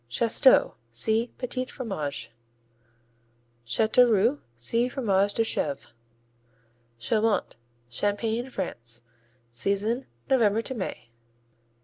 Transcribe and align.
Chasteaux 0.09 0.73
see 0.89 1.31
Petits 1.37 1.69
Fromages. 1.69 2.29
Chateauroux 3.63 4.41
see 4.55 4.89
Fromage 4.89 5.35
de 5.35 5.43
Chèvre. 5.43 5.93
Chaumont 6.97 7.55
Champagne, 7.87 8.49
France 8.49 9.03
Season 9.51 10.07
November 10.27 10.63
to 10.63 10.73
May. 10.73 11.09